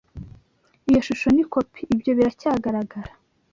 [0.89, 1.81] Iyo shusho ni kopi.
[1.93, 3.11] Ibyo biracyagaragara.